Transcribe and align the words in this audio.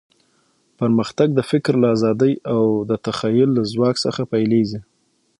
پرمختګ 0.79 1.27
د 1.35 1.39
فکر 1.51 1.73
له 1.81 1.87
ازادۍ 1.95 2.33
او 2.53 2.63
د 2.89 2.91
تخیل 3.05 3.49
له 3.57 3.63
ځواک 3.73 3.95
څخه 4.05 4.21
پیلېږي. 4.33 4.79